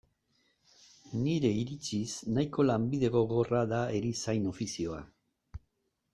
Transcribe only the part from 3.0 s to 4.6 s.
gogorra da erizain